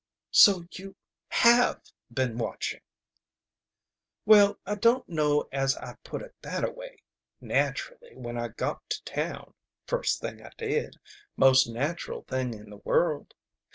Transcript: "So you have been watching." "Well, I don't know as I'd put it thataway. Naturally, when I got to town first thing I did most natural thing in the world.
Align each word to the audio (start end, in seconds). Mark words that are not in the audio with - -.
"So 0.31 0.65
you 0.71 0.95
have 1.29 1.79
been 2.11 2.39
watching." 2.39 2.81
"Well, 4.25 4.57
I 4.65 4.73
don't 4.73 5.07
know 5.07 5.47
as 5.51 5.77
I'd 5.77 6.01
put 6.03 6.23
it 6.23 6.33
thataway. 6.41 7.03
Naturally, 7.39 8.15
when 8.15 8.35
I 8.35 8.47
got 8.47 8.89
to 8.89 9.03
town 9.03 9.53
first 9.85 10.19
thing 10.19 10.41
I 10.41 10.49
did 10.57 10.95
most 11.37 11.67
natural 11.67 12.23
thing 12.23 12.55
in 12.55 12.71
the 12.71 12.77
world. 12.77 13.35